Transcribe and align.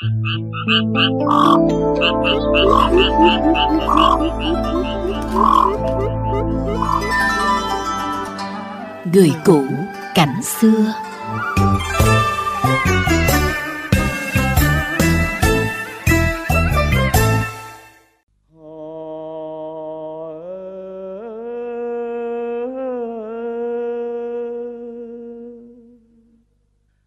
Người 0.00 0.10
cũ 9.44 9.64
cảnh 10.14 10.42
xưa. 10.42 10.92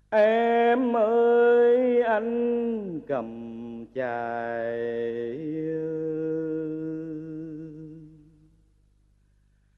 Em 0.10 0.96
ơi 0.98 1.50
anh 2.12 3.00
cầm 3.07 3.25
chài 3.96 4.79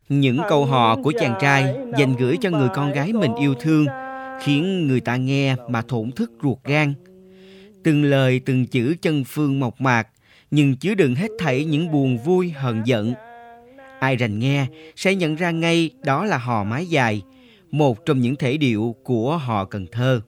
Những 0.09 0.40
câu 0.50 0.66
hò 0.66 0.96
của 1.04 1.14
chàng 1.20 1.38
trai 1.42 1.76
dành 1.98 2.16
gửi 2.20 2.38
cho 2.42 2.50
người 2.50 2.70
con 2.76 2.92
gái 2.92 3.14
mình 3.14 3.32
yêu 3.40 3.54
thương 3.56 3.86
khiến 4.42 4.88
người 4.88 5.00
ta 5.00 5.16
nghe 5.16 5.56
mà 5.70 5.82
thổn 5.82 6.12
thức 6.12 6.32
ruột 6.44 6.58
gan. 6.64 6.94
Từng 7.84 8.04
lời 8.04 8.42
từng 8.45 8.66
chữ 8.66 8.95
chân 9.02 9.23
phương 9.28 9.59
mộc 9.59 9.81
mạc 9.81 10.08
nhưng 10.52 10.76
chứa 10.76 10.95
đựng 10.95 11.16
hết 11.16 11.31
thảy 11.40 11.66
những 11.66 11.92
buồn 11.92 12.18
vui 12.18 12.50
hờn 12.50 12.81
giận. 12.86 13.14
Ai 14.00 14.16
rành 14.16 14.40
nghe 14.40 14.68
sẽ 14.95 15.16
nhận 15.16 15.36
ra 15.36 15.52
ngay 15.52 15.90
đó 16.04 16.26
là 16.26 16.38
hò 16.38 16.64
mái 16.64 16.86
dài, 16.86 17.22
một 17.72 18.06
trong 18.06 18.20
những 18.20 18.36
thể 18.36 18.58
điệu 18.58 18.95
của 19.04 19.38
hò 19.38 19.66
Cần 19.66 19.86
Thơ. 19.92 20.22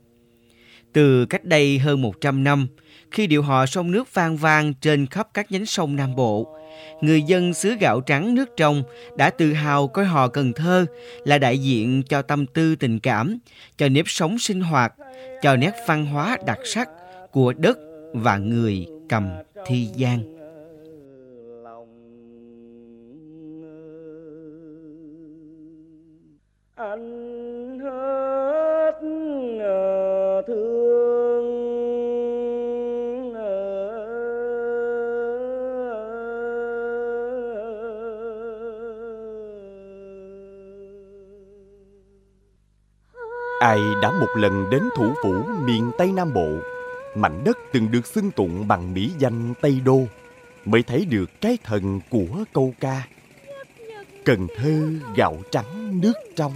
Từ 0.96 1.26
cách 1.26 1.46
đây 1.46 1.80
hơn 1.80 2.02
100 2.02 2.44
năm, 2.44 2.68
khi 3.12 3.28
điệu 3.28 3.42
hò 3.42 3.66
sông 3.66 3.92
nước 3.92 4.14
vang 4.14 4.38
vang 4.38 4.74
trên 4.74 5.08
khắp 5.08 5.28
các 5.34 5.52
nhánh 5.52 5.66
sông 5.66 5.96
Nam 5.96 6.16
Bộ, 6.16 6.56
người 7.02 7.22
dân 7.22 7.54
xứ 7.54 7.76
gạo 7.80 8.02
trắng 8.02 8.36
nước 8.36 8.50
trong 8.58 8.84
đã 9.18 9.30
tự 9.30 9.54
hào 9.54 9.88
coi 9.88 10.06
hò 10.06 10.28
Cần 10.28 10.54
Thơ 10.54 10.86
là 11.26 11.38
đại 11.38 11.58
diện 11.58 12.04
cho 12.10 12.22
tâm 12.22 12.46
tư 12.46 12.76
tình 12.76 13.00
cảm, 13.00 13.38
cho 13.78 13.90
nếp 13.90 14.06
sống 14.08 14.40
sinh 14.40 14.62
hoạt, 14.62 14.94
cho 15.42 15.56
nét 15.56 15.72
văn 15.88 16.06
hóa 16.06 16.38
đặc 16.46 16.60
sắc 16.66 16.90
của 17.32 17.54
đất 17.54 17.78
và 18.14 18.38
người 18.38 18.86
cầm 19.10 19.30
thi 19.68 19.90
giang. 20.00 20.35
Ai 43.66 43.80
đã 44.02 44.12
một 44.12 44.28
lần 44.36 44.70
đến 44.70 44.84
thủ 44.96 45.14
phủ 45.24 45.44
miền 45.60 45.92
Tây 45.98 46.12
Nam 46.12 46.34
Bộ, 46.34 46.50
mảnh 47.16 47.44
đất 47.46 47.58
từng 47.74 47.92
được 47.92 48.08
xưng 48.08 48.32
tụng 48.32 48.68
bằng 48.68 48.94
mỹ 48.94 49.12
danh 49.18 49.54
Tây 49.62 49.80
Đô, 49.86 50.02
mới 50.66 50.84
thấy 50.84 51.06
được 51.06 51.42
cái 51.42 51.58
thần 51.64 52.02
của 52.10 52.44
câu 52.54 52.74
ca. 52.80 53.08
Cần 54.26 54.48
Thơ 54.58 54.82
gạo 55.16 55.38
trắng 55.52 56.02
nước 56.02 56.14
trong, 56.36 56.54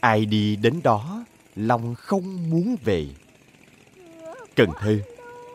ai 0.00 0.26
đi 0.26 0.56
đến 0.56 0.80
đó 0.82 1.24
lòng 1.56 1.94
không 1.94 2.50
muốn 2.50 2.76
về. 2.84 3.06
Cần 4.56 4.70
Thơ, 4.80 4.98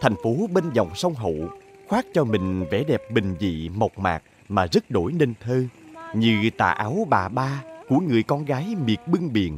thành 0.02 0.16
phố 0.24 0.48
bên 0.54 0.64
dòng 0.74 0.96
sông 0.96 1.16
Hậu, 1.16 1.50
khoác 1.88 2.06
cho 2.14 2.24
mình 2.24 2.66
vẻ 2.72 2.84
đẹp 2.84 3.02
bình 3.12 3.36
dị 3.40 3.70
mộc 3.70 4.00
mạc 4.00 4.24
mà 4.50 4.68
rất 4.72 4.92
đổi 4.92 5.12
nên 5.12 5.34
thơ, 5.42 5.64
như 6.16 6.50
tà 6.58 6.72
áo 6.72 7.08
bà 7.10 7.30
ba 7.30 7.64
của 7.88 8.00
người 8.00 8.24
con 8.24 8.46
gái 8.46 8.76
miệt 8.86 9.00
bưng 9.08 9.34
biển 9.34 9.58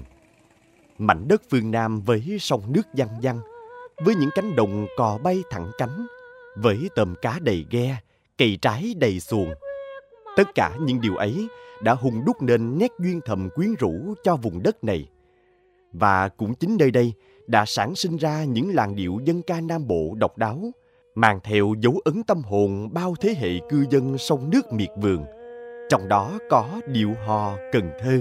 mảnh 0.97 1.27
đất 1.27 1.41
phương 1.49 1.71
Nam 1.71 2.01
với 2.01 2.37
sông 2.39 2.61
nước 2.73 2.87
văng 2.93 3.21
văng, 3.21 3.39
với 4.05 4.15
những 4.15 4.29
cánh 4.35 4.55
đồng 4.55 4.87
cò 4.97 5.19
bay 5.23 5.43
thẳng 5.49 5.71
cánh, 5.77 6.07
với 6.55 6.89
tôm 6.95 7.15
cá 7.21 7.39
đầy 7.41 7.65
ghe, 7.69 7.97
cây 8.37 8.57
trái 8.61 8.95
đầy 8.97 9.19
xuồng. 9.19 9.53
Tất 10.37 10.47
cả 10.55 10.77
những 10.81 11.01
điều 11.01 11.15
ấy 11.15 11.47
đã 11.83 11.93
hùng 11.93 12.25
đúc 12.25 12.41
nên 12.41 12.77
nét 12.79 12.91
duyên 12.99 13.19
thầm 13.25 13.49
quyến 13.55 13.73
rũ 13.79 14.13
cho 14.23 14.35
vùng 14.35 14.63
đất 14.63 14.83
này. 14.83 15.09
Và 15.91 16.29
cũng 16.29 16.55
chính 16.55 16.77
nơi 16.79 16.91
đây 16.91 17.13
đã 17.47 17.65
sản 17.65 17.95
sinh 17.95 18.17
ra 18.17 18.43
những 18.43 18.75
làn 18.75 18.95
điệu 18.95 19.19
dân 19.23 19.41
ca 19.41 19.61
Nam 19.61 19.87
Bộ 19.87 20.13
độc 20.17 20.37
đáo, 20.37 20.71
mang 21.15 21.39
theo 21.43 21.73
dấu 21.81 22.01
ấn 22.05 22.23
tâm 22.23 22.41
hồn 22.41 22.89
bao 22.93 23.15
thế 23.21 23.35
hệ 23.37 23.49
cư 23.69 23.85
dân 23.89 24.17
sông 24.17 24.49
nước 24.49 24.73
miệt 24.73 24.89
vườn. 25.01 25.25
Trong 25.89 26.07
đó 26.07 26.39
có 26.49 26.81
điệu 26.87 27.13
hò 27.25 27.57
Cần 27.71 27.91
Thơ. 28.01 28.19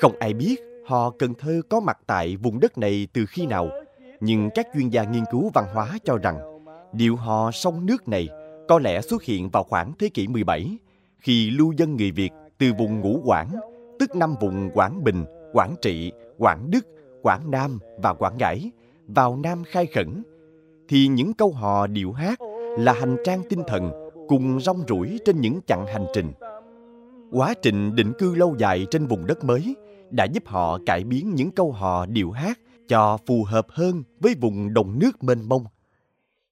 Không 0.00 0.12
ai 0.18 0.34
biết 0.34 0.65
Họ 0.86 1.10
Cần 1.10 1.34
Thơ 1.34 1.60
có 1.68 1.80
mặt 1.80 1.98
tại 2.06 2.36
vùng 2.36 2.60
đất 2.60 2.78
này 2.78 3.08
từ 3.12 3.26
khi 3.26 3.46
nào, 3.46 3.70
nhưng 4.20 4.50
các 4.54 4.66
chuyên 4.74 4.88
gia 4.88 5.04
nghiên 5.04 5.24
cứu 5.30 5.50
văn 5.54 5.64
hóa 5.74 5.98
cho 6.04 6.16
rằng 6.16 6.38
điệu 6.92 7.16
hò 7.16 7.50
sông 7.50 7.86
nước 7.86 8.08
này 8.08 8.28
có 8.68 8.78
lẽ 8.78 9.00
xuất 9.00 9.22
hiện 9.22 9.50
vào 9.50 9.64
khoảng 9.64 9.92
thế 9.98 10.08
kỷ 10.08 10.26
17 10.26 10.78
khi 11.18 11.50
lưu 11.50 11.72
dân 11.72 11.96
người 11.96 12.10
Việt 12.10 12.30
từ 12.58 12.72
vùng 12.78 13.00
Ngũ 13.00 13.20
Quảng, 13.24 13.50
tức 13.98 14.16
năm 14.16 14.34
vùng 14.40 14.70
Quảng 14.74 15.04
Bình, 15.04 15.24
Quảng 15.52 15.74
Trị, 15.82 16.12
Quảng 16.38 16.70
Đức, 16.70 16.86
Quảng 17.22 17.50
Nam 17.50 17.78
và 17.96 18.14
Quảng 18.14 18.38
Ngãi 18.38 18.70
vào 19.06 19.36
Nam 19.36 19.62
khai 19.64 19.86
khẩn 19.86 20.22
thì 20.88 21.06
những 21.06 21.34
câu 21.34 21.52
hò 21.52 21.86
điệu 21.86 22.12
hát 22.12 22.38
là 22.78 22.92
hành 22.92 23.16
trang 23.24 23.42
tinh 23.48 23.62
thần 23.66 24.10
cùng 24.28 24.60
rong 24.60 24.82
ruổi 24.88 25.18
trên 25.24 25.40
những 25.40 25.60
chặng 25.66 25.86
hành 25.86 26.06
trình. 26.14 26.32
Quá 27.32 27.54
trình 27.62 27.96
định 27.96 28.12
cư 28.18 28.34
lâu 28.34 28.56
dài 28.58 28.86
trên 28.90 29.06
vùng 29.06 29.26
đất 29.26 29.44
mới 29.44 29.76
đã 30.10 30.24
giúp 30.24 30.42
họ 30.46 30.78
cải 30.86 31.04
biến 31.04 31.34
những 31.34 31.50
câu 31.50 31.72
hò 31.72 32.06
điệu 32.06 32.30
hát 32.30 32.58
cho 32.88 33.18
phù 33.26 33.44
hợp 33.44 33.66
hơn 33.70 34.02
với 34.20 34.34
vùng 34.40 34.74
đồng 34.74 34.98
nước 34.98 35.24
mênh 35.24 35.48
mông. 35.48 35.64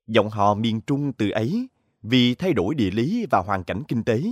Giọng 0.07 0.31
hò 0.31 0.55
miền 0.55 0.81
Trung 0.81 1.13
từ 1.13 1.31
ấy 1.31 1.69
vì 2.03 2.35
thay 2.35 2.53
đổi 2.53 2.75
địa 2.75 2.91
lý 2.91 3.27
và 3.31 3.39
hoàn 3.39 3.65
cảnh 3.65 3.83
kinh 3.89 4.05
tế, 4.05 4.23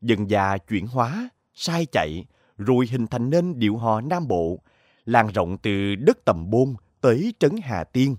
dần 0.00 0.28
dà 0.28 0.58
chuyển 0.58 0.86
hóa, 0.86 1.28
sai 1.54 1.86
chạy, 1.92 2.24
rồi 2.58 2.86
hình 2.90 3.06
thành 3.06 3.30
nên 3.30 3.58
điệu 3.58 3.76
hò 3.76 4.00
Nam 4.00 4.28
Bộ, 4.28 4.58
lan 5.04 5.26
rộng 5.26 5.58
từ 5.58 5.94
đất 5.94 6.18
Tầm 6.24 6.50
Bôn 6.50 6.74
tới 7.00 7.34
Trấn 7.38 7.50
Hà 7.62 7.84
Tiên. 7.84 8.16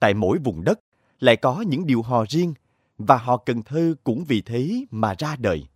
Tại 0.00 0.14
mỗi 0.14 0.38
vùng 0.38 0.64
đất 0.64 0.80
lại 1.20 1.36
có 1.36 1.60
những 1.60 1.86
điệu 1.86 2.02
hò 2.02 2.24
riêng 2.28 2.54
và 2.98 3.16
họ 3.16 3.36
Cần 3.36 3.62
Thơ 3.62 3.94
cũng 4.04 4.24
vì 4.24 4.42
thế 4.42 4.84
mà 4.90 5.14
ra 5.18 5.36
đời. 5.38 5.66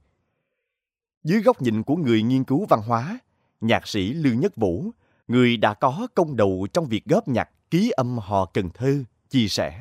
Dưới 1.25 1.43
góc 1.43 1.63
nhìn 1.63 1.83
của 1.83 1.97
người 1.97 2.23
nghiên 2.23 2.45
cứu 2.45 2.67
văn 2.69 2.81
hóa, 2.87 3.19
nhạc 3.63 3.89
sĩ 3.89 4.13
Lương 4.13 4.41
Nhất 4.41 4.53
Vũ, 4.57 4.85
người 5.29 5.57
đã 5.57 5.75
có 5.75 6.07
công 6.15 6.37
đầu 6.37 6.67
trong 6.73 6.87
việc 6.91 7.03
góp 7.05 7.29
nhạc 7.29 7.49
ký 7.71 7.91
âm 7.97 8.19
hò 8.19 8.51
Cần 8.55 8.65
Thơ, 8.75 8.95
chia 9.31 9.47
sẻ. 9.49 9.73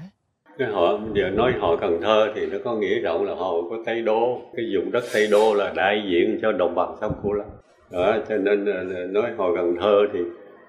Cái 0.57 0.67
họ 0.71 0.99
giờ 1.15 1.29
nói 1.29 1.53
họ 1.59 1.75
Cần 1.81 1.99
Thơ 2.01 2.27
thì 2.35 2.45
nó 2.45 2.57
có 2.63 2.75
nghĩa 2.75 2.99
rộng 2.99 3.25
là 3.25 3.35
họ 3.35 3.51
của 3.69 3.77
Tây 3.85 4.01
Đô. 4.01 4.41
Cái 4.55 4.65
vùng 4.75 4.91
đất 4.91 5.03
Tây 5.13 5.27
Đô 5.31 5.53
là 5.53 5.73
đại 5.75 6.03
diện 6.11 6.39
cho 6.41 6.51
đồng 6.51 6.75
bằng 6.75 6.95
sông 7.01 7.13
Cửu 7.23 7.33
Long. 7.33 7.49
Đó, 7.91 8.17
cho 8.29 8.37
nên 8.37 8.65
nói 9.13 9.31
họ 9.37 9.55
Cần 9.55 9.75
Thơ 9.79 10.07
thì 10.13 10.19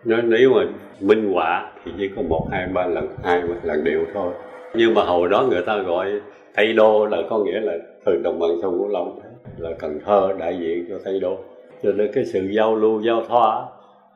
nó 0.04 0.16
nếu 0.22 0.50
mà 0.54 0.62
minh 1.00 1.32
họa 1.32 1.72
thì 1.84 1.92
chỉ 1.98 2.10
có 2.16 2.22
một 2.22 2.48
hai 2.50 2.66
ba 2.66 2.86
lần 2.86 3.08
hai 3.24 3.42
ba 3.42 3.54
lần 3.62 3.84
điệu 3.84 4.04
thôi 4.14 4.32
nhưng 4.74 4.94
mà 4.94 5.02
hồi 5.02 5.28
đó 5.28 5.46
người 5.50 5.62
ta 5.66 5.78
gọi 5.78 6.20
tây 6.54 6.72
đô 6.72 7.06
là 7.06 7.18
có 7.30 7.38
nghĩa 7.38 7.60
là 7.60 7.72
từ 8.04 8.20
đồng 8.24 8.38
bằng 8.38 8.50
sông 8.62 8.78
cửu 8.78 8.88
long 8.88 9.20
là 9.58 9.70
cần 9.78 10.00
thơ 10.04 10.34
đại 10.38 10.58
diện 10.60 10.86
cho 10.88 10.98
tây 11.04 11.20
đô 11.20 11.38
cho 11.82 11.92
nên 11.92 12.10
cái 12.14 12.24
sự 12.32 12.48
giao 12.56 12.76
lưu, 12.76 13.00
giao 13.00 13.24
thoa 13.28 13.66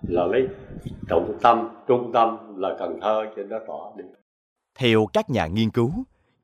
là 0.09 0.27
lấy 0.27 0.49
trọng 1.09 1.39
tâm, 1.43 1.69
trung 1.87 2.11
tâm 2.13 2.59
là 2.59 2.77
cần 2.79 2.99
thơ 3.03 3.25
cho 3.37 3.43
nó 3.43 3.59
tỏ 3.69 3.93
đi. 3.97 4.05
Theo 4.79 5.07
các 5.13 5.31
nhà 5.31 5.47
nghiên 5.47 5.71
cứu, 5.71 5.93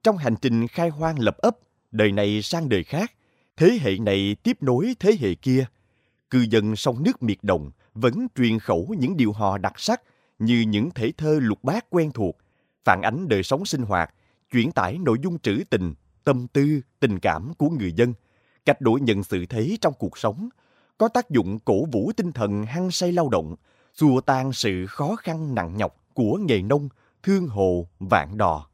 trong 0.03 0.17
hành 0.17 0.35
trình 0.43 0.67
khai 0.67 0.89
hoang 0.89 1.19
lập 1.19 1.37
ấp, 1.39 1.57
đời 1.91 2.13
này 2.13 2.43
sang 2.43 2.69
đời 2.69 2.85
khác, 2.85 3.13
thế 3.57 3.79
hệ 3.81 3.99
này 3.99 4.37
tiếp 4.43 4.57
nối 4.61 4.95
thế 5.01 5.13
hệ 5.21 5.35
kia, 5.35 5.65
cư 6.31 6.47
dân 6.51 6.77
sông 6.77 7.03
nước 7.03 7.23
miệt 7.23 7.39
đồng 7.43 7.71
vẫn 7.95 8.27
truyền 8.37 8.59
khẩu 8.59 8.95
những 8.99 9.17
điều 9.17 9.33
hò 9.33 9.59
đặc 9.59 9.73
sắc 9.77 10.03
như 10.39 10.65
những 10.69 10.91
thể 10.91 11.13
thơ 11.17 11.39
lục 11.43 11.59
bát 11.65 11.87
quen 11.91 12.11
thuộc, 12.11 12.37
phản 12.85 13.03
ánh 13.03 13.29
đời 13.29 13.43
sống 13.43 13.65
sinh 13.65 13.83
hoạt, 13.83 14.15
chuyển 14.53 14.73
tải 14.73 14.99
nội 14.99 15.19
dung 15.23 15.39
trữ 15.39 15.63
tình, 15.71 15.95
tâm 16.25 16.47
tư, 16.53 16.81
tình 17.01 17.19
cảm 17.19 17.53
của 17.59 17.69
người 17.71 17.93
dân, 17.93 18.15
cách 18.67 18.81
đổi 18.81 19.01
nhận 19.01 19.23
sự 19.23 19.47
thế 19.47 19.77
trong 19.81 19.93
cuộc 19.99 20.19
sống 20.19 20.49
có 21.03 21.09
tác 21.09 21.31
dụng 21.31 21.59
cổ 21.59 21.85
vũ 21.85 22.13
tinh 22.17 22.33
thần 22.33 22.65
hăng 22.65 22.91
say 22.91 23.13
lao 23.13 23.29
động, 23.29 23.55
xua 23.95 24.21
tan 24.21 24.53
sự 24.53 24.87
khó 24.87 25.17
khăn 25.17 25.55
nặng 25.55 25.77
nhọc 25.77 25.97
của 26.15 26.39
nghề 26.47 26.63
nông, 26.63 26.89
thương 27.23 27.49
hồ, 27.49 27.87
vạn 28.01 28.39
đò. 28.39 28.67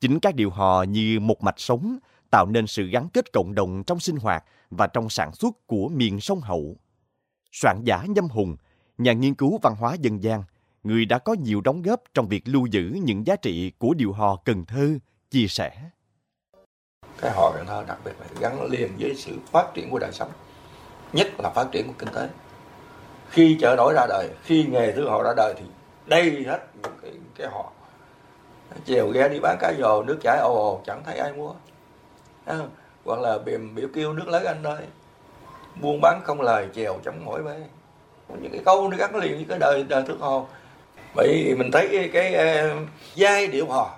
Chính 0.00 0.20
các 0.20 0.34
điều 0.34 0.50
hò 0.50 0.82
như 0.82 1.20
một 1.20 1.42
mạch 1.42 1.60
sống 1.60 1.98
tạo 2.30 2.46
nên 2.46 2.66
sự 2.66 2.86
gắn 2.86 3.08
kết 3.08 3.32
cộng 3.32 3.54
đồng 3.54 3.84
trong 3.84 4.00
sinh 4.00 4.16
hoạt 4.16 4.44
và 4.70 4.86
trong 4.86 5.10
sản 5.10 5.32
xuất 5.32 5.66
của 5.66 5.88
miền 5.88 6.20
sông 6.20 6.40
Hậu. 6.40 6.76
Soạn 7.52 7.84
giả 7.84 8.04
Nhâm 8.08 8.28
Hùng, 8.28 8.56
nhà 8.98 9.12
nghiên 9.12 9.34
cứu 9.34 9.58
văn 9.62 9.74
hóa 9.78 9.94
dân 10.00 10.22
gian, 10.22 10.42
người 10.82 11.04
đã 11.04 11.18
có 11.18 11.34
nhiều 11.34 11.60
đóng 11.60 11.82
góp 11.82 12.02
trong 12.14 12.28
việc 12.28 12.48
lưu 12.48 12.66
giữ 12.66 12.98
những 13.04 13.26
giá 13.26 13.36
trị 13.36 13.70
của 13.78 13.94
điệu 13.94 14.12
hò 14.12 14.36
Cần 14.36 14.64
Thơ, 14.64 14.98
chia 15.30 15.46
sẻ. 15.46 15.90
Cái 17.20 17.32
hò 17.34 17.52
Cần 17.54 17.66
Thơ 17.66 17.84
đặc 17.88 17.98
biệt 18.04 18.12
là 18.20 18.26
gắn 18.40 18.62
liền 18.70 18.92
với 18.98 19.14
sự 19.16 19.38
phát 19.52 19.70
triển 19.74 19.90
của 19.90 19.98
đời 19.98 20.12
sống, 20.12 20.30
nhất 21.14 21.26
là 21.38 21.50
phát 21.50 21.66
triển 21.72 21.86
của 21.86 21.94
kinh 21.98 22.14
tế. 22.14 22.28
Khi 23.30 23.58
chợ 23.60 23.74
nổi 23.76 23.94
ra 23.96 24.06
đời, 24.08 24.28
khi 24.44 24.66
nghề 24.70 24.92
thứ 24.92 25.08
họ 25.08 25.22
ra 25.22 25.30
đời 25.36 25.54
thì 25.56 25.64
đây 26.06 26.44
hết 26.46 26.58
những 26.82 26.92
cái, 27.02 27.12
cái 27.38 27.46
họ. 27.46 27.70
Chèo 28.86 29.08
ghe 29.08 29.28
đi 29.28 29.38
bán 29.40 29.56
cá 29.60 29.72
dồ 29.78 30.02
nước 30.02 30.18
chảy 30.22 30.38
ồ 30.38 30.54
ồ 30.54 30.80
chẳng 30.86 31.02
thấy 31.04 31.18
ai 31.18 31.32
mua. 31.32 31.52
À, 32.44 32.54
hoặc 33.04 33.20
là 33.20 33.38
bìm 33.38 33.74
biểu 33.74 33.88
kêu 33.94 34.12
nước 34.12 34.28
lấy 34.28 34.44
anh 34.44 34.62
ơi 34.62 34.84
buôn 35.80 36.00
bán 36.02 36.20
không 36.24 36.40
lời 36.40 36.68
chèo 36.74 36.98
chấm 37.04 37.14
mỗi 37.24 37.42
bê. 37.42 37.62
Những 38.28 38.52
cái 38.52 38.60
câu 38.64 38.88
nó 38.88 38.96
gắn 38.96 39.16
liền 39.16 39.34
với 39.34 39.46
cái 39.48 39.58
đời 39.58 39.84
đời 39.88 40.02
thức 40.06 40.16
hò 40.20 40.44
vậy 41.14 41.54
mình 41.58 41.70
thấy 41.72 41.88
cái, 41.92 42.10
cái 42.12 42.56
uh, 42.70 42.88
giai 43.14 43.46
điệu 43.46 43.66
hò 43.66 43.90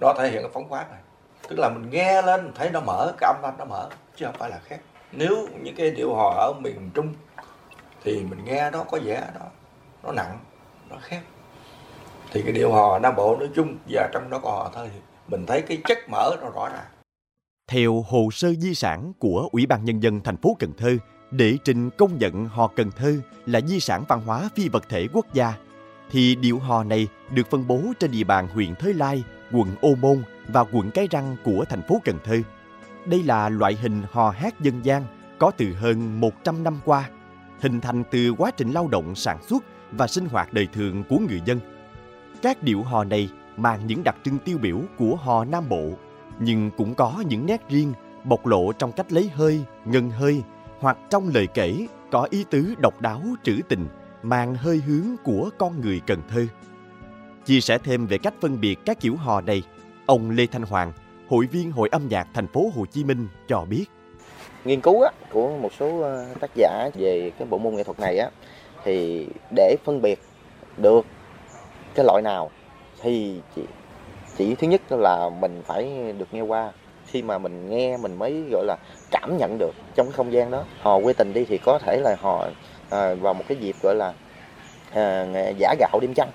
nó 0.00 0.14
thể 0.18 0.28
hiện 0.28 0.42
cái 0.42 0.50
phóng 0.54 0.68
khoáng 0.68 0.90
này. 0.90 1.00
Tức 1.48 1.58
là 1.58 1.68
mình 1.68 1.90
nghe 1.90 2.22
lên 2.22 2.52
thấy 2.54 2.70
nó 2.70 2.80
mở 2.80 3.12
cái 3.18 3.32
âm 3.34 3.42
thanh 3.42 3.54
nó 3.58 3.64
mở 3.64 3.88
chứ 4.16 4.26
không 4.26 4.34
phải 4.38 4.50
là 4.50 4.58
khác 4.64 4.80
nếu 5.12 5.48
những 5.62 5.74
cái 5.74 5.90
điệu 5.90 6.14
hò 6.14 6.30
ở 6.30 6.52
miền 6.60 6.90
trung 6.94 7.14
thì 8.04 8.24
mình 8.30 8.44
nghe 8.44 8.70
nó 8.70 8.84
có 8.84 8.98
vẻ 9.04 9.30
nó 9.34 9.46
nó 10.02 10.12
nặng 10.12 10.38
nó 10.90 10.96
khác 11.00 11.22
thì 12.32 12.42
cái 12.42 12.52
điệu 12.52 12.72
hò 12.72 12.98
nam 12.98 13.14
bộ 13.16 13.36
nói 13.36 13.48
chung 13.54 13.76
và 13.88 14.08
trong 14.12 14.30
đó 14.30 14.38
có 14.42 14.50
hò 14.50 14.70
thôi 14.74 14.90
thì 14.94 15.00
mình 15.28 15.46
thấy 15.46 15.62
cái 15.62 15.78
chất 15.84 15.98
mở 16.08 16.36
nó 16.40 16.50
rõ 16.50 16.68
ràng 16.68 16.86
theo 17.70 18.04
hồ 18.08 18.28
sơ 18.32 18.54
di 18.54 18.74
sản 18.74 19.12
của 19.18 19.48
Ủy 19.52 19.66
ban 19.66 19.84
Nhân 19.84 20.02
dân 20.02 20.20
thành 20.20 20.36
phố 20.36 20.56
Cần 20.58 20.72
Thơ 20.78 20.96
để 21.30 21.56
trình 21.64 21.90
công 21.90 22.18
nhận 22.18 22.46
hò 22.46 22.66
Cần 22.66 22.90
Thơ 22.90 23.16
là 23.46 23.60
di 23.60 23.80
sản 23.80 24.04
văn 24.08 24.20
hóa 24.26 24.48
phi 24.56 24.68
vật 24.68 24.88
thể 24.88 25.08
quốc 25.12 25.26
gia, 25.34 25.54
thì 26.10 26.34
điệu 26.34 26.58
hò 26.58 26.84
này 26.84 27.08
được 27.30 27.50
phân 27.50 27.66
bố 27.66 27.80
trên 28.00 28.10
địa 28.10 28.24
bàn 28.24 28.48
huyện 28.48 28.74
Thới 28.74 28.94
Lai, 28.94 29.22
quận 29.52 29.76
Ô 29.80 29.94
Môn 29.94 30.22
và 30.48 30.64
quận 30.72 30.90
Cái 30.94 31.08
Răng 31.10 31.36
của 31.44 31.64
thành 31.68 31.82
phố 31.88 32.00
Cần 32.04 32.18
Thơ. 32.24 32.36
Đây 33.06 33.22
là 33.22 33.48
loại 33.48 33.74
hình 33.74 34.02
hò 34.10 34.30
hát 34.30 34.60
dân 34.60 34.84
gian 34.84 35.02
có 35.38 35.50
từ 35.50 35.74
hơn 35.74 36.20
100 36.20 36.64
năm 36.64 36.78
qua, 36.84 37.10
hình 37.60 37.80
thành 37.80 38.04
từ 38.10 38.34
quá 38.38 38.50
trình 38.56 38.70
lao 38.70 38.88
động 38.88 39.14
sản 39.14 39.38
xuất 39.42 39.64
và 39.92 40.06
sinh 40.06 40.26
hoạt 40.26 40.52
đời 40.52 40.68
thường 40.72 41.04
của 41.08 41.18
người 41.18 41.40
dân. 41.44 41.60
Các 42.42 42.62
điệu 42.62 42.82
hò 42.82 43.04
này 43.04 43.30
mang 43.56 43.86
những 43.86 44.04
đặc 44.04 44.16
trưng 44.24 44.38
tiêu 44.38 44.58
biểu 44.58 44.80
của 44.98 45.16
hò 45.16 45.44
Nam 45.44 45.68
Bộ 45.68 45.90
nhưng 46.38 46.70
cũng 46.76 46.94
có 46.94 47.22
những 47.28 47.46
nét 47.46 47.68
riêng 47.68 47.92
bộc 48.24 48.46
lộ 48.46 48.72
trong 48.72 48.92
cách 48.92 49.12
lấy 49.12 49.30
hơi, 49.34 49.64
ngân 49.84 50.10
hơi 50.10 50.42
hoặc 50.80 50.98
trong 51.10 51.30
lời 51.34 51.46
kể 51.46 51.86
có 52.10 52.28
ý 52.30 52.44
tứ 52.50 52.74
độc 52.82 53.00
đáo 53.00 53.22
trữ 53.42 53.60
tình, 53.68 53.88
mang 54.22 54.54
hơi 54.54 54.76
hướng 54.86 55.06
của 55.24 55.50
con 55.58 55.80
người 55.80 56.00
Cần 56.06 56.22
Thơ. 56.28 56.46
Chia 57.44 57.60
sẻ 57.60 57.78
thêm 57.78 58.06
về 58.06 58.18
cách 58.18 58.34
phân 58.40 58.60
biệt 58.60 58.78
các 58.86 59.00
kiểu 59.00 59.16
hò 59.16 59.40
này, 59.40 59.62
ông 60.06 60.30
Lê 60.30 60.46
Thanh 60.46 60.62
Hoàng, 60.62 60.92
hội 61.30 61.46
viên 61.46 61.72
Hội 61.72 61.88
âm 61.92 62.08
nhạc 62.08 62.26
thành 62.34 62.46
phố 62.46 62.70
Hồ 62.76 62.86
Chí 62.86 63.04
Minh 63.04 63.28
cho 63.48 63.64
biết. 63.70 63.84
Nghiên 64.64 64.80
cứu 64.80 65.02
á, 65.02 65.10
của 65.32 65.48
một 65.48 65.72
số 65.78 66.00
ờ, 66.00 66.26
tác 66.40 66.50
giả 66.54 66.90
về 66.94 67.32
cái 67.38 67.48
bộ 67.50 67.58
môn 67.58 67.74
nghệ 67.74 67.84
thuật 67.84 68.00
này 68.00 68.18
á, 68.18 68.30
thì 68.84 69.26
để 69.56 69.76
phân 69.84 70.02
biệt 70.02 70.18
được 70.76 71.06
cái 71.94 72.04
loại 72.04 72.22
nào 72.22 72.50
thì 73.02 73.40
chỉ 73.56 73.62
chỉ 74.36 74.54
thứ 74.54 74.66
nhất 74.66 74.80
là 74.90 75.28
mình 75.40 75.62
phải 75.66 76.12
được 76.18 76.28
nghe 76.32 76.40
qua. 76.40 76.72
Khi 77.06 77.22
mà 77.22 77.38
mình 77.38 77.70
nghe 77.70 77.96
mình 77.96 78.18
mới 78.18 78.44
gọi 78.50 78.64
là 78.64 78.76
cảm 79.10 79.36
nhận 79.36 79.58
được 79.58 79.74
trong 79.94 80.06
cái 80.06 80.12
không 80.12 80.32
gian 80.32 80.50
đó. 80.50 80.64
Hò 80.80 81.00
quê 81.00 81.12
tình 81.12 81.32
đi 81.32 81.44
thì 81.44 81.58
có 81.58 81.78
thể 81.78 81.96
là 81.96 82.16
hò 82.20 82.38
à, 82.38 82.50
ờ, 82.90 83.16
vào 83.16 83.34
một 83.34 83.44
cái 83.48 83.58
dịp 83.60 83.76
gọi 83.82 83.94
là 83.94 84.12
à, 84.92 85.26
giả 85.58 85.74
gạo 85.78 85.98
đêm 86.00 86.14
trăng. 86.14 86.30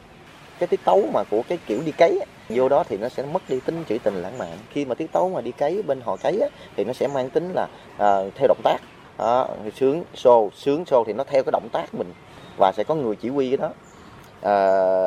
Cái 0.59 0.67
tiết 0.67 0.79
tấu 0.85 1.09
mà 1.13 1.23
của 1.23 1.41
cái 1.47 1.57
kiểu 1.67 1.79
đi 1.85 1.91
cấy 1.91 2.19
vô 2.49 2.69
đó 2.69 2.83
thì 2.89 2.97
nó 2.97 3.09
sẽ 3.09 3.23
mất 3.23 3.41
đi 3.49 3.59
tính 3.59 3.83
trữ 3.89 3.97
tình 4.03 4.21
lãng 4.21 4.37
mạn. 4.37 4.57
Khi 4.69 4.85
mà 4.85 4.95
tiết 4.95 5.11
tấu 5.11 5.29
mà 5.29 5.41
đi 5.41 5.51
cấy 5.51 5.81
bên 5.81 6.01
họ 6.01 6.17
cấy 6.23 6.39
á, 6.41 6.47
thì 6.75 6.83
nó 6.83 6.93
sẽ 6.93 7.07
mang 7.07 7.29
tính 7.29 7.51
là 7.53 7.67
à, 7.97 8.17
theo 8.35 8.47
động 8.47 8.61
tác. 8.63 8.77
À, 9.17 9.45
sướng 9.75 10.03
xô 10.13 10.49
sướng 10.55 10.85
xô 10.85 11.03
thì 11.07 11.13
nó 11.13 11.23
theo 11.23 11.43
cái 11.43 11.51
động 11.51 11.69
tác 11.71 11.95
mình 11.95 12.13
và 12.57 12.71
sẽ 12.77 12.83
có 12.83 12.95
người 12.95 13.15
chỉ 13.15 13.29
huy 13.29 13.49
cái 13.49 13.57
đó. 13.57 13.69
À, 14.41 14.57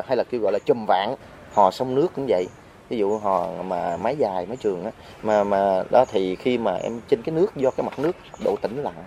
hay 0.07 0.17
là 0.17 0.23
kêu 0.23 0.41
gọi 0.41 0.51
là 0.51 0.59
chùm 0.65 0.85
vạn 0.87 1.15
hò 1.53 1.71
sông 1.71 1.95
nước 1.95 2.07
cũng 2.15 2.25
vậy. 2.29 2.47
Ví 2.89 2.97
dụ 2.97 3.17
hò 3.17 3.47
mà 3.63 3.97
máy 3.97 4.15
dài 4.19 4.45
máy 4.45 4.57
trường 4.57 4.85
á 4.85 4.91
mà 5.23 5.43
mà 5.43 5.83
đó 5.91 6.05
thì 6.11 6.35
khi 6.35 6.57
mà 6.57 6.73
em 6.75 7.01
trên 7.07 7.21
cái 7.21 7.35
nước 7.35 7.55
do 7.55 7.71
cái 7.71 7.83
mặt 7.83 7.99
nước 7.99 8.15
độ 8.45 8.55
tĩnh 8.61 8.83
lặng 8.83 9.03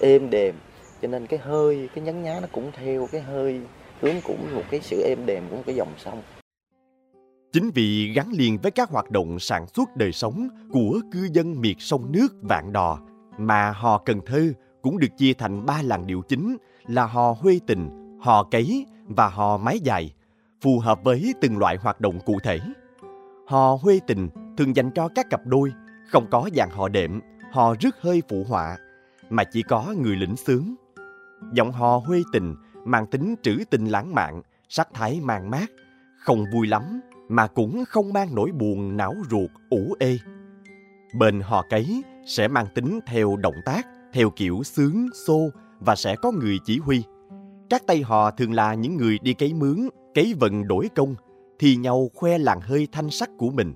êm 0.00 0.30
đềm. 0.30 0.54
Cho 1.02 1.08
nên 1.08 1.26
cái 1.26 1.40
hơi 1.42 1.88
cái 1.94 2.04
nhấn 2.04 2.22
nhá 2.22 2.38
nó 2.40 2.48
cũng 2.52 2.72
theo 2.72 3.08
cái 3.12 3.20
hơi 3.20 3.60
hướng 4.00 4.20
cũng 4.24 4.54
một 4.54 4.62
cái 4.70 4.80
sự 4.82 5.02
êm 5.02 5.26
đềm 5.26 5.48
của 5.50 5.56
một 5.56 5.62
cái 5.66 5.74
dòng 5.74 5.88
sông. 5.98 6.22
Chính 7.52 7.70
vì 7.74 8.12
gắn 8.12 8.28
liền 8.32 8.58
với 8.58 8.70
các 8.70 8.90
hoạt 8.90 9.10
động 9.10 9.38
sản 9.38 9.66
xuất 9.66 9.96
đời 9.96 10.12
sống 10.12 10.48
của 10.72 11.00
cư 11.12 11.28
dân 11.32 11.60
miệt 11.60 11.76
sông 11.78 12.12
nước 12.12 12.28
Vạn 12.42 12.72
Đò 12.72 12.98
mà 13.38 13.70
hò 13.70 13.98
Cần 13.98 14.20
Thơ 14.26 14.52
cũng 14.82 14.98
được 14.98 15.16
chia 15.16 15.32
thành 15.32 15.66
ba 15.66 15.82
làng 15.82 16.06
điệu 16.06 16.22
chính 16.28 16.56
là 16.86 17.06
hò 17.06 17.32
Huê 17.32 17.60
Tình, 17.66 17.90
hò 18.20 18.44
Cấy 18.44 18.86
và 19.06 19.28
hò 19.28 19.58
Mái 19.58 19.80
Dài, 19.80 20.14
phù 20.60 20.78
hợp 20.78 20.98
với 21.04 21.34
từng 21.40 21.58
loại 21.58 21.76
hoạt 21.76 22.00
động 22.00 22.18
cụ 22.26 22.38
thể. 22.42 22.60
Hò 23.46 23.78
Huê 23.82 24.00
Tình 24.06 24.28
thường 24.58 24.76
dành 24.76 24.90
cho 24.94 25.08
các 25.14 25.26
cặp 25.30 25.40
đôi, 25.46 25.72
không 26.08 26.26
có 26.30 26.50
dạng 26.56 26.70
hò 26.70 26.88
đệm, 26.88 27.20
hò 27.52 27.74
rước 27.80 27.96
hơi 28.00 28.22
phụ 28.28 28.44
họa, 28.48 28.78
mà 29.30 29.44
chỉ 29.44 29.62
có 29.62 29.94
người 29.98 30.16
lĩnh 30.16 30.36
sướng. 30.36 30.74
Giọng 31.52 31.72
hò 31.72 31.98
Huê 31.98 32.22
Tình 32.32 32.54
mang 32.84 33.06
tính 33.06 33.34
trữ 33.42 33.58
tình 33.70 33.86
lãng 33.86 34.14
mạn, 34.14 34.42
sắc 34.68 34.88
thái 34.94 35.20
mang 35.22 35.50
mát, 35.50 35.70
không 36.18 36.44
vui 36.52 36.66
lắm 36.66 37.00
mà 37.30 37.46
cũng 37.46 37.84
không 37.88 38.12
mang 38.12 38.34
nỗi 38.34 38.50
buồn 38.52 38.96
não 38.96 39.14
ruột 39.30 39.50
ủ 39.70 39.94
ê. 39.98 40.18
Bên 41.18 41.40
hò 41.40 41.62
cấy 41.70 42.02
sẽ 42.26 42.48
mang 42.48 42.66
tính 42.74 43.00
theo 43.06 43.36
động 43.36 43.54
tác, 43.64 43.86
theo 44.12 44.30
kiểu 44.30 44.62
sướng, 44.64 45.06
xô 45.26 45.50
và 45.80 45.96
sẽ 45.96 46.16
có 46.22 46.32
người 46.32 46.58
chỉ 46.64 46.78
huy. 46.78 47.02
Các 47.70 47.86
tay 47.86 48.02
hò 48.02 48.30
thường 48.30 48.52
là 48.52 48.74
những 48.74 48.96
người 48.96 49.18
đi 49.22 49.34
cấy 49.34 49.54
mướn, 49.54 49.88
cấy 50.14 50.34
vận 50.40 50.68
đổi 50.68 50.88
công, 50.94 51.14
thì 51.58 51.76
nhau 51.76 52.10
khoe 52.14 52.38
làng 52.38 52.60
hơi 52.60 52.88
thanh 52.92 53.10
sắc 53.10 53.30
của 53.38 53.50
mình. 53.50 53.74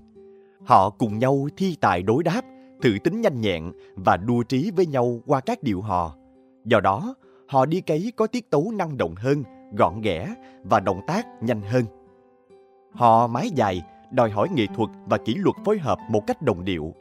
Họ 0.67 0.91
cùng 0.91 1.19
nhau 1.19 1.49
thi 1.57 1.77
tài 1.81 2.03
đối 2.03 2.23
đáp, 2.23 2.43
thử 2.83 2.97
tính 3.05 3.21
nhanh 3.21 3.41
nhẹn 3.41 3.73
và 3.95 4.17
đua 4.17 4.43
trí 4.43 4.71
với 4.77 4.87
nhau 4.87 5.21
qua 5.27 5.41
các 5.41 5.63
điệu 5.63 5.81
hò. 5.81 6.17
Do 6.65 6.81
đó, 6.81 7.15
họ 7.49 7.67
đi 7.67 7.81
cấy 7.81 8.13
có 8.17 8.27
tiết 8.27 8.51
tấu 8.51 8.73
năng 8.79 8.97
động 8.97 9.15
hơn, 9.17 9.43
gọn 9.79 10.01
ghẽ 10.01 10.35
và 10.65 10.81
động 10.81 11.01
tác 11.07 11.27
nhanh 11.43 11.63
hơn. 11.63 11.85
Họ 12.95 13.27
mái 13.27 13.51
dài 13.51 13.83
đòi 14.11 14.31
hỏi 14.31 14.49
nghệ 14.53 14.67
thuật 14.77 14.91
và 15.07 15.19
kỷ 15.19 15.35
luật 15.35 15.57
phối 15.65 15.79
hợp 15.79 15.99
một 16.09 16.27
cách 16.27 16.43
đồng 16.43 16.65
điệu. 16.65 16.95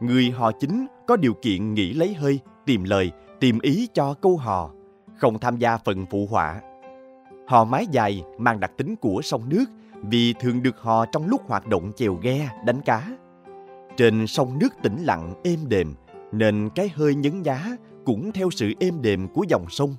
Người 0.00 0.30
hò 0.30 0.52
chính 0.52 0.86
có 1.06 1.16
điều 1.16 1.34
kiện 1.34 1.74
nghĩ 1.74 1.92
lấy 1.92 2.14
hơi, 2.14 2.40
tìm 2.66 2.84
lời, 2.84 3.12
tìm 3.40 3.58
ý 3.62 3.88
cho 3.94 4.14
câu 4.14 4.36
hò, 4.36 4.70
không 5.16 5.38
tham 5.38 5.56
gia 5.56 5.76
phần 5.76 6.06
phụ 6.10 6.26
họa. 6.30 6.60
Hò 7.46 7.64
mái 7.64 7.86
dài 7.90 8.22
mang 8.38 8.60
đặc 8.60 8.70
tính 8.76 8.96
của 8.96 9.20
sông 9.22 9.48
nước 9.48 9.64
vì 10.02 10.32
thường 10.32 10.62
được 10.62 10.78
hò 10.78 11.06
trong 11.06 11.26
lúc 11.26 11.48
hoạt 11.48 11.66
động 11.66 11.92
chèo 11.96 12.14
ghe, 12.14 12.50
đánh 12.66 12.80
cá. 12.80 13.16
Trên 13.96 14.26
sông 14.26 14.58
nước 14.58 14.68
tĩnh 14.82 15.04
lặng, 15.04 15.34
êm 15.44 15.58
đềm, 15.68 15.94
nên 16.32 16.68
cái 16.74 16.90
hơi 16.94 17.14
nhấn 17.14 17.42
nhá 17.42 17.64
cũng 18.04 18.32
theo 18.32 18.50
sự 18.50 18.72
êm 18.80 19.02
đềm 19.02 19.28
của 19.28 19.44
dòng 19.48 19.64
sông. 19.68 19.94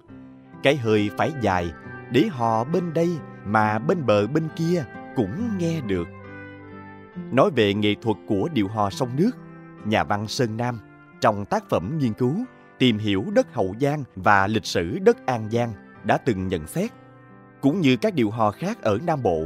Cái 0.63 0.75
hơi 0.75 1.09
phải 1.17 1.31
dài 1.41 1.69
để 2.11 2.23
hò 2.31 2.63
bên 2.63 2.93
đây 2.93 3.09
mà 3.45 3.79
bên 3.79 4.05
bờ 4.05 4.27
bên 4.27 4.47
kia 4.55 4.85
cũng 5.15 5.57
nghe 5.57 5.81
được. 5.81 6.07
Nói 7.31 7.51
về 7.55 7.73
nghệ 7.73 7.95
thuật 8.01 8.17
của 8.27 8.49
điệu 8.53 8.67
hò 8.67 8.89
sông 8.89 9.09
nước, 9.15 9.31
nhà 9.85 10.03
văn 10.03 10.27
Sơn 10.27 10.57
Nam 10.57 10.79
trong 11.21 11.45
tác 11.45 11.69
phẩm 11.69 11.97
nghiên 11.97 12.13
cứu 12.13 12.35
tìm 12.79 12.97
hiểu 12.97 13.25
đất 13.33 13.53
Hậu 13.53 13.75
Giang 13.81 14.03
và 14.15 14.47
lịch 14.47 14.65
sử 14.65 14.99
đất 14.99 15.25
An 15.25 15.49
Giang 15.51 15.73
đã 16.03 16.17
từng 16.17 16.47
nhận 16.47 16.67
xét. 16.67 16.91
Cũng 17.61 17.81
như 17.81 17.97
các 17.97 18.13
điệu 18.13 18.29
hò 18.29 18.51
khác 18.51 18.81
ở 18.81 18.99
Nam 19.07 19.23
Bộ, 19.23 19.43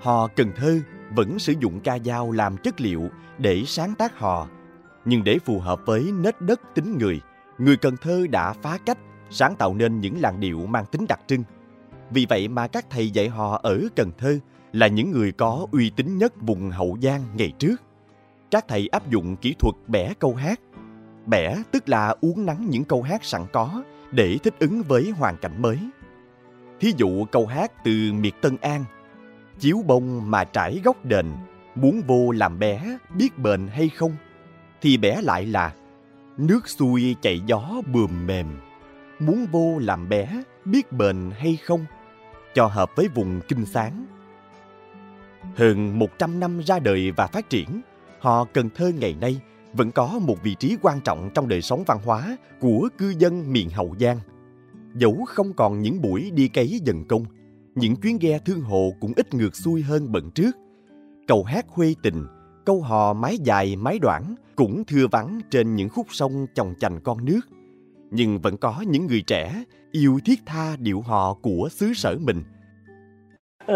hò 0.00 0.28
Cần 0.36 0.52
Thơ 0.56 0.78
vẫn 1.10 1.38
sử 1.38 1.54
dụng 1.60 1.80
ca 1.80 1.98
dao 1.98 2.32
làm 2.32 2.56
chất 2.56 2.80
liệu 2.80 3.10
để 3.38 3.62
sáng 3.66 3.94
tác 3.94 4.18
hò. 4.18 4.48
Nhưng 5.04 5.24
để 5.24 5.38
phù 5.44 5.60
hợp 5.60 5.80
với 5.86 6.12
nết 6.12 6.40
đất 6.40 6.60
tính 6.74 6.98
người, 6.98 7.20
người 7.58 7.76
Cần 7.76 7.96
Thơ 7.96 8.26
đã 8.30 8.52
phá 8.52 8.78
cách 8.86 8.98
sáng 9.30 9.56
tạo 9.56 9.74
nên 9.74 10.00
những 10.00 10.20
làn 10.20 10.40
điệu 10.40 10.66
mang 10.66 10.86
tính 10.86 11.06
đặc 11.08 11.20
trưng. 11.26 11.44
Vì 12.10 12.26
vậy 12.28 12.48
mà 12.48 12.66
các 12.66 12.86
thầy 12.90 13.10
dạy 13.10 13.28
hò 13.28 13.60
ở 13.62 13.80
Cần 13.96 14.10
Thơ 14.18 14.38
là 14.76 14.86
những 14.86 15.10
người 15.10 15.32
có 15.32 15.66
uy 15.72 15.90
tín 15.90 16.18
nhất 16.18 16.32
vùng 16.40 16.70
Hậu 16.70 16.98
Giang 17.02 17.22
ngày 17.36 17.52
trước. 17.58 17.76
Các 18.50 18.64
thầy 18.68 18.88
áp 18.88 19.10
dụng 19.10 19.36
kỹ 19.36 19.54
thuật 19.58 19.74
bẻ 19.88 20.14
câu 20.18 20.34
hát. 20.34 20.60
Bẻ 21.26 21.56
tức 21.72 21.88
là 21.88 22.14
uốn 22.20 22.46
nắn 22.46 22.66
những 22.70 22.84
câu 22.84 23.02
hát 23.02 23.24
sẵn 23.24 23.42
có 23.52 23.82
để 24.12 24.36
thích 24.42 24.54
ứng 24.58 24.82
với 24.82 25.10
hoàn 25.10 25.36
cảnh 25.36 25.62
mới. 25.62 25.78
Thí 26.80 26.92
dụ 26.96 27.24
câu 27.24 27.46
hát 27.46 27.72
từ 27.84 28.12
miệt 28.12 28.32
Tân 28.40 28.56
An, 28.56 28.84
chiếu 29.58 29.82
bông 29.86 30.30
mà 30.30 30.44
trải 30.44 30.80
góc 30.84 31.04
đền, 31.04 31.26
muốn 31.74 32.00
vô 32.06 32.30
làm 32.30 32.58
bé, 32.58 32.98
biết 33.16 33.38
bền 33.38 33.66
hay 33.66 33.88
không 33.88 34.16
thì 34.80 34.96
bẻ 34.96 35.20
lại 35.22 35.46
là, 35.46 35.74
nước 36.36 36.68
xuôi 36.68 37.16
chạy 37.22 37.40
gió 37.46 37.82
bườm 37.92 38.26
mềm, 38.26 38.46
muốn 39.18 39.46
vô 39.52 39.78
làm 39.78 40.08
bé, 40.08 40.42
biết 40.64 40.92
bền 40.92 41.30
hay 41.38 41.56
không 41.56 41.84
cho 42.54 42.66
hợp 42.66 42.90
với 42.96 43.08
vùng 43.08 43.40
kinh 43.48 43.66
sáng. 43.66 44.06
Hơn 45.54 45.98
100 45.98 46.40
năm 46.40 46.60
ra 46.60 46.78
đời 46.78 47.10
và 47.10 47.26
phát 47.26 47.50
triển, 47.50 47.80
họ 48.20 48.44
Cần 48.44 48.68
Thơ 48.74 48.92
ngày 49.00 49.16
nay 49.20 49.40
vẫn 49.72 49.90
có 49.90 50.18
một 50.22 50.42
vị 50.42 50.54
trí 50.54 50.76
quan 50.82 51.00
trọng 51.00 51.30
trong 51.34 51.48
đời 51.48 51.62
sống 51.62 51.84
văn 51.86 51.98
hóa 52.04 52.36
của 52.60 52.88
cư 52.98 53.14
dân 53.18 53.52
miền 53.52 53.70
Hậu 53.70 53.94
Giang. 54.00 54.18
Dẫu 54.94 55.24
không 55.28 55.52
còn 55.52 55.82
những 55.82 56.02
buổi 56.02 56.30
đi 56.30 56.48
cấy 56.48 56.80
dần 56.84 57.04
công, 57.04 57.24
những 57.74 57.96
chuyến 57.96 58.18
ghe 58.18 58.38
thương 58.38 58.60
hộ 58.60 58.92
cũng 59.00 59.12
ít 59.16 59.34
ngược 59.34 59.56
xuôi 59.56 59.82
hơn 59.82 60.12
bận 60.12 60.30
trước. 60.30 60.56
Cầu 61.26 61.44
hát 61.44 61.66
Huê 61.68 61.94
Tình, 62.02 62.26
câu 62.64 62.80
hò 62.80 63.12
mái 63.12 63.38
dài 63.38 63.76
mái 63.76 63.98
đoạn 63.98 64.34
cũng 64.56 64.84
thưa 64.84 65.06
vắng 65.06 65.40
trên 65.50 65.74
những 65.74 65.88
khúc 65.88 66.06
sông 66.10 66.46
chồng 66.54 66.74
chành 66.80 67.00
con 67.00 67.24
nước. 67.24 67.40
Nhưng 68.10 68.38
vẫn 68.38 68.56
có 68.56 68.84
những 68.88 69.06
người 69.06 69.22
trẻ 69.22 69.64
yêu 69.90 70.18
thiết 70.24 70.40
tha 70.46 70.76
điệu 70.76 71.00
hò 71.00 71.34
của 71.34 71.68
xứ 71.70 71.94
sở 71.94 72.18
mình. 72.18 72.42
Đi 73.66 73.74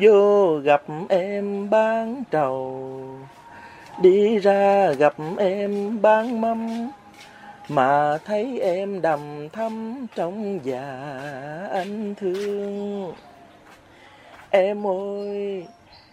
vô 0.00 0.58
gặp 0.58 0.82
em 1.08 1.70
bán 1.70 2.22
trầu. 2.30 2.90
Đi 4.02 4.38
ra 4.38 4.92
gặp 4.92 5.14
em 5.38 6.02
bán 6.02 6.40
mâm. 6.40 6.90
Mà 7.68 8.18
thấy 8.24 8.60
em 8.60 9.02
đầm 9.02 9.48
thắm 9.52 10.06
trong 10.14 10.60
già 10.64 11.10
anh 11.72 12.14
thương. 12.14 13.12
Em 14.50 14.86
ơi 14.86 15.64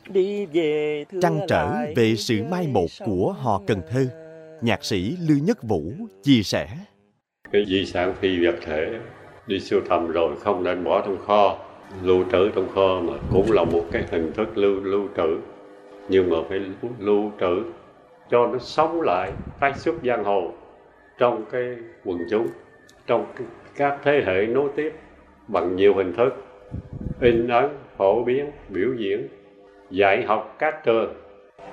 đi 0.07 0.45
về 0.45 1.05
Trăn 1.21 1.39
trở 1.47 1.69
về 1.95 2.15
sự 2.15 2.43
mai 2.49 2.67
một 2.67 2.87
của 3.05 3.35
họ 3.39 3.61
Cần 3.67 3.81
Thơ, 3.91 4.07
nhạc 4.63 4.85
sĩ 4.85 5.17
Lưu 5.27 5.37
Nhất 5.43 5.57
Vũ 5.63 5.83
chia 6.23 6.43
sẻ. 6.43 6.67
cái 7.51 7.65
di 7.65 7.85
sản 7.85 8.13
phi 8.13 8.45
vật 8.45 8.55
thể 8.61 8.99
đi 9.47 9.59
siêu 9.59 9.81
tầm 9.89 10.07
rồi 10.07 10.35
không 10.39 10.63
nên 10.63 10.83
bỏ 10.83 11.01
trong 11.01 11.17
kho 11.25 11.57
lưu 12.03 12.23
trữ 12.31 12.49
trong 12.55 12.69
kho 12.75 13.01
mà 13.03 13.13
cũng 13.31 13.51
là 13.51 13.63
một 13.63 13.85
cái 13.91 14.03
hình 14.11 14.33
thức 14.33 14.57
lưu 14.57 14.79
lưu 14.83 15.07
trữ 15.17 15.37
nhưng 16.09 16.29
mà 16.29 16.37
phải 16.49 16.59
lưu, 16.59 16.91
lưu 16.99 17.31
trữ 17.39 17.63
cho 18.29 18.47
nó 18.47 18.59
sống 18.59 19.01
lại 19.01 19.31
tái 19.59 19.73
xuất 19.75 19.95
giang 20.03 20.23
hồ 20.23 20.51
trong 21.17 21.45
cái 21.51 21.75
quần 22.05 22.17
chúng 22.29 22.47
trong 23.07 23.25
cái, 23.35 23.47
các 23.75 23.99
thế 24.03 24.23
hệ 24.25 24.45
nối 24.45 24.69
tiếp 24.75 24.93
bằng 25.47 25.75
nhiều 25.75 25.93
hình 25.93 26.13
thức 26.13 26.45
in 27.21 27.47
ấn 27.47 27.69
phổ 27.97 28.23
biến 28.23 28.51
biểu 28.69 28.93
diễn 28.97 29.27
dạy 29.89 30.23
học 30.23 30.55
các 30.59 30.83
trường 30.85 31.13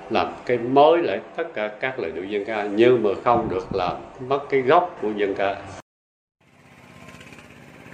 làm 0.09 0.33
cái 0.45 0.57
mới 0.57 1.01
lại 1.03 1.19
tất 1.35 1.53
cả 1.53 1.71
các 1.79 1.99
lời 1.99 2.11
điệu 2.11 2.25
dân 2.25 2.45
ca 2.45 2.63
nhưng 2.63 3.03
mà 3.03 3.09
không 3.23 3.49
được 3.49 3.75
làm 3.75 3.95
mất 4.27 4.39
cái 4.49 4.61
gốc 4.61 4.97
của 5.01 5.11
dân 5.17 5.35
ca 5.37 5.61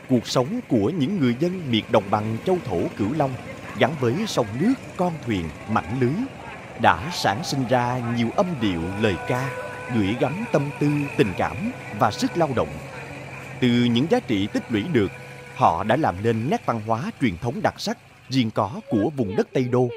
Cuộc 0.09 0.27
sống 0.27 0.47
của 0.69 0.91
những 0.99 1.19
người 1.19 1.35
dân 1.39 1.61
miệt 1.71 1.83
đồng 1.91 2.03
bằng 2.11 2.37
châu 2.45 2.57
thổ 2.65 2.79
Cửu 2.97 3.13
Long 3.17 3.31
gắn 3.79 3.91
với 4.01 4.13
sông 4.27 4.45
nước, 4.59 4.73
con 4.97 5.13
thuyền, 5.25 5.45
mảnh 5.69 5.97
lưới 6.01 6.13
đã 6.81 7.09
sản 7.11 7.43
sinh 7.43 7.67
ra 7.69 8.01
nhiều 8.17 8.27
âm 8.35 8.45
điệu 8.61 8.81
lời 9.01 9.15
ca 9.27 9.49
gửi 9.95 10.15
gắm 10.19 10.45
tâm 10.51 10.61
tư, 10.79 10.87
tình 11.17 11.33
cảm 11.37 11.55
và 11.99 12.11
sức 12.11 12.31
lao 12.37 12.49
động. 12.55 12.69
Từ 13.59 13.67
những 13.67 14.05
giá 14.09 14.19
trị 14.19 14.47
tích 14.53 14.63
lũy 14.69 14.83
được, 14.93 15.11
họ 15.55 15.83
đã 15.83 15.95
làm 15.95 16.15
nên 16.23 16.49
nét 16.49 16.65
văn 16.65 16.81
hóa 16.87 17.11
truyền 17.21 17.37
thống 17.37 17.59
đặc 17.63 17.73
sắc 17.77 17.97
riêng 18.29 18.51
có 18.51 18.71
của 18.89 19.09
vùng 19.17 19.35
đất 19.35 19.47
Tây 19.53 19.63
Đô. 19.71 19.89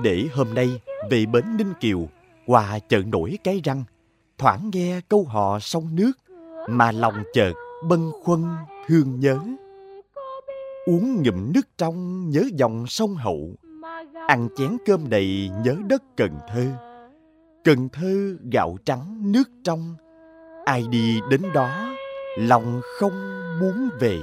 Để 0.00 0.28
hôm 0.34 0.54
nay 0.54 0.80
về 1.10 1.26
bến 1.26 1.44
Ninh 1.56 1.72
Kiều, 1.80 2.08
qua 2.46 2.78
chợ 2.78 2.98
nổi 3.06 3.38
cái 3.44 3.60
răng, 3.64 3.84
thoảng 4.38 4.70
nghe 4.72 5.00
câu 5.08 5.24
hò 5.24 5.58
sông 5.58 5.94
nước 5.94 6.12
mà 6.68 6.92
lòng 6.92 7.22
chợt 7.32 7.52
bâng 7.88 8.12
khuâng 8.24 8.44
thương 8.86 9.20
nhớ. 9.20 9.38
Uống 10.86 11.22
ngụm 11.22 11.52
nước 11.52 11.78
trong 11.78 12.30
nhớ 12.30 12.42
dòng 12.54 12.86
sông 12.86 13.14
Hậu, 13.14 13.50
ăn 14.26 14.48
chén 14.56 14.76
cơm 14.86 15.10
đầy 15.10 15.50
nhớ 15.64 15.76
đất 15.86 16.02
Cần 16.16 16.30
Thơ. 16.48 16.66
Cần 17.64 17.88
Thơ 17.88 18.36
gạo 18.52 18.76
trắng 18.84 19.32
nước 19.32 19.50
trong, 19.64 19.94
ai 20.64 20.84
đi 20.90 21.20
đến 21.30 21.42
đó 21.54 21.94
lòng 22.38 22.80
không 22.98 23.48
muốn 23.60 23.88
về. 24.00 24.18